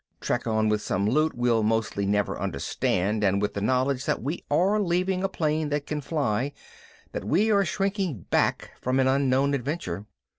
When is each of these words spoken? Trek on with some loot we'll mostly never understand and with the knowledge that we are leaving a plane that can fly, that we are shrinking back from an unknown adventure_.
Trek 0.19 0.47
on 0.47 0.67
with 0.67 0.81
some 0.81 1.07
loot 1.07 1.35
we'll 1.35 1.61
mostly 1.61 2.07
never 2.07 2.35
understand 2.39 3.23
and 3.23 3.39
with 3.39 3.53
the 3.53 3.61
knowledge 3.61 4.05
that 4.05 4.19
we 4.19 4.43
are 4.49 4.79
leaving 4.81 5.23
a 5.23 5.29
plane 5.29 5.69
that 5.69 5.85
can 5.85 6.01
fly, 6.01 6.53
that 7.11 7.23
we 7.23 7.51
are 7.51 7.63
shrinking 7.63 8.21
back 8.31 8.71
from 8.81 8.99
an 8.99 9.07
unknown 9.07 9.53
adventure_. 9.53 10.05